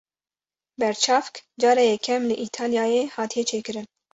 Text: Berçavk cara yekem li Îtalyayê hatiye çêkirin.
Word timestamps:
Berçavk 0.79 1.35
cara 1.61 1.83
yekem 1.89 2.21
li 2.29 2.35
Îtalyayê 2.45 3.03
hatiye 3.15 3.43
çêkirin. 3.49 3.87